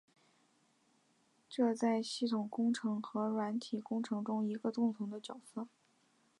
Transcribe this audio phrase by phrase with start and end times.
[1.47, 5.67] 这在系统工程和软体工程中是一个共同的角色。